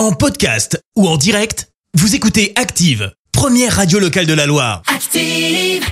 [0.00, 4.80] En podcast ou en direct, vous écoutez Active, première radio locale de la Loire.
[4.86, 5.84] Active.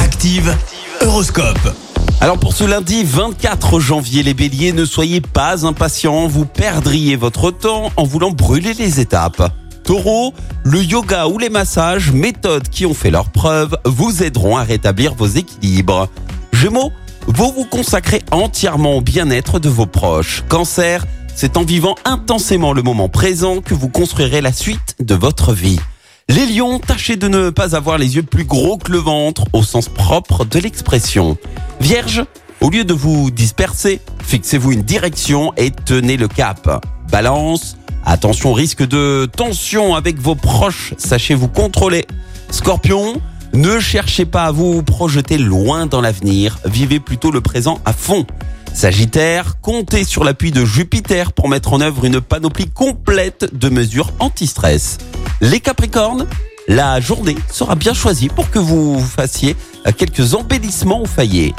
[0.00, 0.56] Active,
[1.00, 1.72] Horoscope.
[2.20, 7.52] Alors pour ce lundi 24 janvier, les béliers, ne soyez pas impatients, vous perdriez votre
[7.52, 9.52] temps en voulant brûler les étapes.
[9.84, 10.34] Taureau,
[10.64, 15.14] le yoga ou les massages, méthodes qui ont fait leur preuve, vous aideront à rétablir
[15.14, 16.08] vos équilibres.
[16.52, 16.90] Gémeaux,
[17.28, 20.42] vous vous consacrez entièrement au bien-être de vos proches.
[20.48, 25.52] Cancer, c'est en vivant intensément le moment présent que vous construirez la suite de votre
[25.52, 25.80] vie.
[26.28, 29.62] Les lions, tâchez de ne pas avoir les yeux plus gros que le ventre au
[29.62, 31.36] sens propre de l'expression.
[31.80, 32.24] Vierge,
[32.60, 36.84] au lieu de vous disperser, fixez-vous une direction et tenez le cap.
[37.10, 42.06] Balance, attention au risque de tension avec vos proches, sachez vous contrôler.
[42.50, 43.20] Scorpion,
[43.52, 48.26] ne cherchez pas à vous projeter loin dans l'avenir, vivez plutôt le présent à fond.
[48.74, 54.10] Sagittaire, comptez sur l'appui de Jupiter pour mettre en œuvre une panoplie complète de mesures
[54.18, 54.98] anti-stress.
[55.40, 56.26] Les Capricornes,
[56.66, 59.54] la journée sera bien choisie pour que vous fassiez
[59.96, 61.54] quelques embellissements au foyer.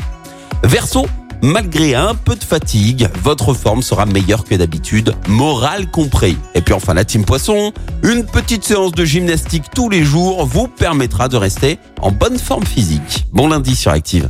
[0.66, 1.06] Verseau,
[1.42, 6.38] malgré un peu de fatigue, votre forme sera meilleure que d'habitude, morale compris.
[6.54, 7.72] Et puis enfin la team Poisson,
[8.04, 12.66] une petite séance de gymnastique tous les jours vous permettra de rester en bonne forme
[12.66, 13.26] physique.
[13.32, 14.30] Bon lundi sur Active.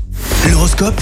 [0.52, 1.02] L'horoscope